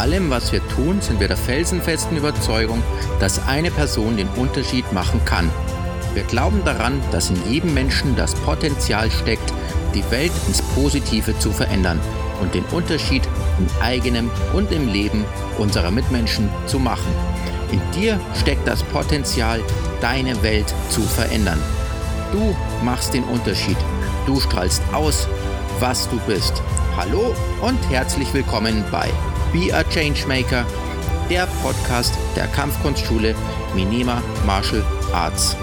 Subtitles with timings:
[0.00, 2.82] allem, was wir tun, sind wir der felsenfesten Überzeugung,
[3.18, 5.50] dass eine Person den Unterschied machen kann.
[6.14, 9.52] Wir glauben daran, dass in jedem Menschen das Potenzial steckt,
[9.94, 12.00] die Welt ins Positive zu verändern
[12.40, 15.24] und den Unterschied im eigenen und im Leben
[15.58, 17.12] unserer Mitmenschen zu machen.
[17.70, 19.60] In dir steckt das Potenzial,
[20.00, 21.60] deine Welt zu verändern.
[22.32, 23.76] Du machst den Unterschied.
[24.26, 25.28] Du strahlst aus,
[25.78, 26.62] was du bist.
[26.96, 29.10] Hallo und herzlich willkommen bei
[29.52, 30.64] Be a Changemaker,
[31.28, 33.34] der Podcast der Kampfkunstschule
[33.74, 35.56] Minima Martial Arts.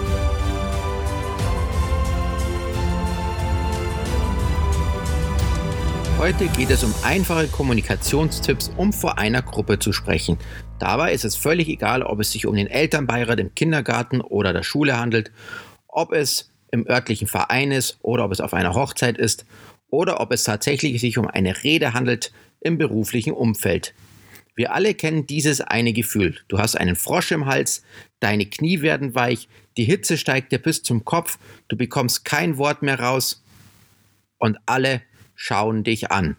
[6.19, 10.37] Heute geht es um einfache Kommunikationstipps, um vor einer Gruppe zu sprechen.
[10.79, 14.63] Dabei ist es völlig egal, ob es sich um den Elternbeirat im Kindergarten oder der
[14.63, 15.31] Schule handelt,
[15.87, 19.45] ob es im örtlichen Verein ist oder ob es auf einer Hochzeit ist
[19.89, 22.33] oder ob es tatsächlich sich um eine Rede handelt
[22.67, 23.93] im beruflichen Umfeld.
[24.55, 26.39] Wir alle kennen dieses eine Gefühl.
[26.47, 27.83] Du hast einen Frosch im Hals,
[28.19, 32.81] deine Knie werden weich, die Hitze steigt dir bis zum Kopf, du bekommst kein Wort
[32.81, 33.43] mehr raus
[34.37, 35.01] und alle
[35.35, 36.35] schauen dich an.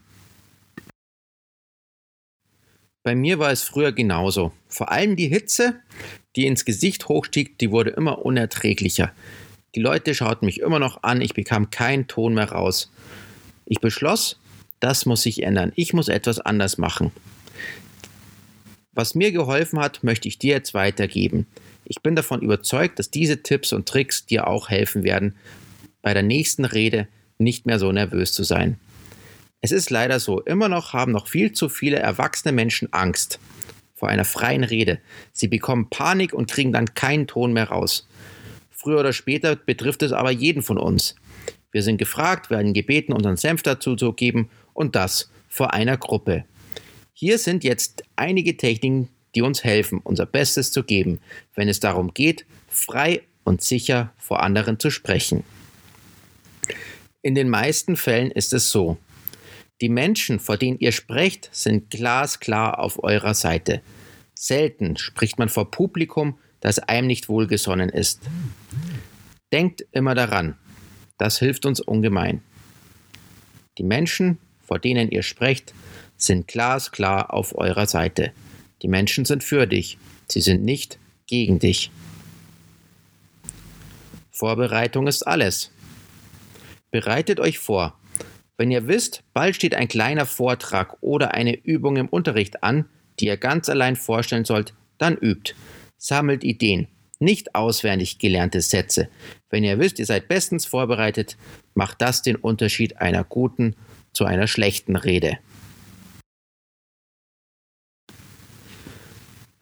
[3.04, 4.52] Bei mir war es früher genauso.
[4.68, 5.80] Vor allem die Hitze,
[6.36, 9.12] die ins Gesicht hochstieg, die wurde immer unerträglicher.
[9.74, 12.90] Die Leute schauten mich immer noch an, ich bekam keinen Ton mehr raus.
[13.64, 14.40] Ich beschloss,
[14.80, 15.72] das muss sich ändern.
[15.74, 17.12] Ich muss etwas anders machen.
[18.92, 21.46] Was mir geholfen hat, möchte ich dir jetzt weitergeben.
[21.84, 25.36] Ich bin davon überzeugt, dass diese Tipps und Tricks dir auch helfen werden,
[26.02, 28.78] bei der nächsten Rede nicht mehr so nervös zu sein.
[29.60, 33.40] Es ist leider so, immer noch haben noch viel zu viele erwachsene Menschen Angst
[33.94, 35.00] vor einer freien Rede.
[35.32, 38.08] Sie bekommen Panik und kriegen dann keinen Ton mehr raus.
[38.70, 41.16] Früher oder später betrifft es aber jeden von uns.
[41.72, 46.44] Wir sind gefragt, werden gebeten, unseren Senf dazu zu geben und das vor einer Gruppe.
[47.12, 51.20] Hier sind jetzt einige Techniken, die uns helfen, unser Bestes zu geben,
[51.56, 55.42] wenn es darum geht, frei und sicher vor anderen zu sprechen.
[57.22, 58.98] In den meisten Fällen ist es so,
[59.80, 63.82] die Menschen, vor denen ihr sprecht, sind glasklar auf eurer Seite.
[64.34, 68.22] Selten spricht man vor Publikum, das einem nicht wohlgesonnen ist.
[69.52, 70.56] Denkt immer daran,
[71.16, 72.42] das hilft uns ungemein.
[73.78, 74.38] Die Menschen,
[74.68, 75.72] vor denen ihr sprecht,
[76.18, 78.32] sind glasklar auf eurer Seite.
[78.82, 79.96] Die Menschen sind für dich,
[80.28, 81.90] sie sind nicht gegen dich.
[84.30, 85.72] Vorbereitung ist alles.
[86.90, 87.98] Bereitet euch vor,
[88.58, 92.84] wenn ihr wisst, bald steht ein kleiner Vortrag oder eine Übung im Unterricht an,
[93.18, 95.54] die ihr ganz allein vorstellen sollt, dann übt.
[95.96, 99.08] Sammelt Ideen, nicht auswendig gelernte Sätze.
[99.48, 101.36] Wenn ihr wisst, ihr seid bestens vorbereitet,
[101.74, 103.74] macht das den Unterschied einer guten
[104.12, 105.38] zu einer schlechten Rede.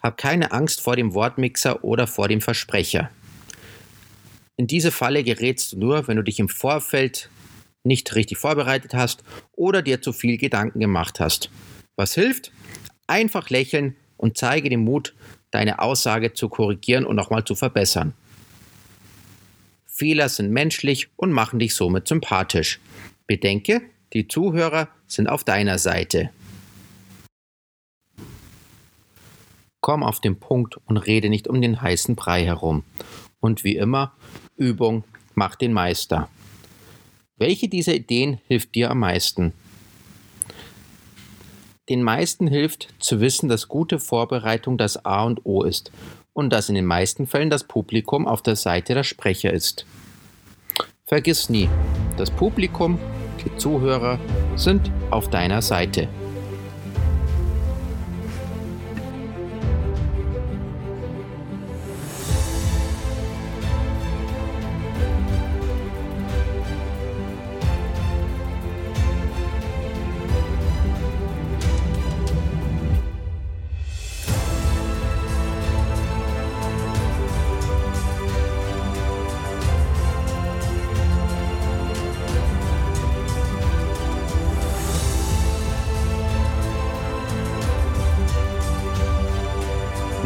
[0.00, 3.10] Hab keine Angst vor dem Wortmixer oder vor dem Versprecher.
[4.56, 7.28] In diese Falle gerätst du nur, wenn du dich im Vorfeld
[7.84, 11.50] nicht richtig vorbereitet hast oder dir zu viel Gedanken gemacht hast.
[11.96, 12.52] Was hilft?
[13.06, 15.14] Einfach lächeln und zeige den Mut,
[15.50, 18.12] deine Aussage zu korrigieren und nochmal zu verbessern.
[19.86, 22.80] Fehler sind menschlich und machen dich somit sympathisch.
[23.26, 23.82] Bedenke,
[24.12, 26.30] die Zuhörer sind auf deiner Seite.
[29.80, 32.82] Komm auf den Punkt und rede nicht um den heißen Brei herum.
[33.40, 34.12] Und wie immer,
[34.56, 36.28] Übung macht den Meister.
[37.36, 39.52] Welche dieser Ideen hilft dir am meisten?
[41.88, 45.92] Den meisten hilft zu wissen, dass gute Vorbereitung das A und O ist
[46.32, 49.86] und dass in den meisten Fällen das Publikum auf der Seite der Sprecher ist.
[51.04, 51.68] Vergiss nie,
[52.16, 52.98] das Publikum,
[53.44, 54.18] die Zuhörer
[54.56, 56.08] sind auf deiner Seite.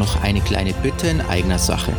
[0.01, 1.93] Noch eine kleine Bitte in eigener Sache.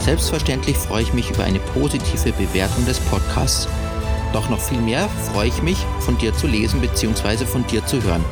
[0.00, 3.68] Selbstverständlich freue ich mich über eine positive Bewertung des Podcasts.
[4.34, 7.46] Doch noch viel mehr freue ich mich, von dir zu lesen bzw.
[7.46, 8.22] von dir zu hören.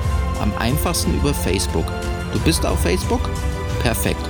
[0.43, 1.87] Am einfachsten über Facebook.
[2.35, 3.23] Du bist auf Facebook?
[3.83, 4.21] Perfekt.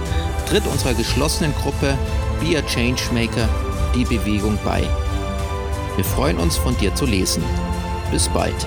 [0.48, 1.98] Tritt unserer geschlossenen Gruppe
[2.40, 3.48] Be a Changemaker
[3.96, 4.88] die Bewegung bei.
[5.96, 7.42] Wir freuen uns, von dir zu lesen.
[8.12, 8.66] Bis bald.